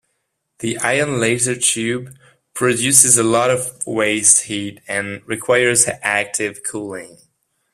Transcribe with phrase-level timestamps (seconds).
[0.61, 2.17] The ion laser tube
[2.55, 7.19] produces a lot of waste heat and requires active cooling.